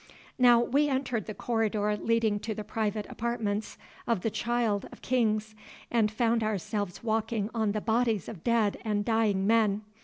Now 0.39 0.59
we 0.59 0.89
entered 0.89 1.27
the 1.27 1.35
corridor 1.35 1.95
leading 1.95 2.39
to 2.39 2.55
the 2.55 2.63
private 2.63 3.05
apartments 3.07 3.77
of 4.07 4.21
the 4.21 4.31
Child 4.31 4.89
of 4.91 5.03
Kings, 5.03 5.53
and 5.91 6.09
found 6.11 6.41
ourselves 6.43 7.03
walking 7.03 7.51
on 7.53 7.73
the 7.73 7.81
bodies 7.81 8.27
of 8.27 8.43
dead 8.43 8.79
and 8.83 9.05
dying 9.05 9.45
men. 9.45 9.83